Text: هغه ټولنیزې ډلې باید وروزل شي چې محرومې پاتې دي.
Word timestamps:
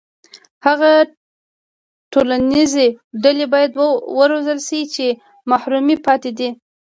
هغه 0.65 0.91
ټولنیزې 2.13 2.87
ډلې 3.23 3.45
باید 3.53 3.71
وروزل 4.19 4.59
شي 4.67 4.81
چې 4.93 5.05
محرومې 5.49 5.97
پاتې 6.05 6.31
دي. 6.37 6.49